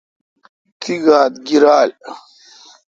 [0.79, 1.89] تی گاتھ گیرال۔